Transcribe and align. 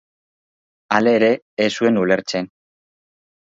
Hala 0.97 1.13
ere, 1.17 1.29
ez 1.67 1.69
zuen 1.83 2.01
ulertzen. 2.05 2.51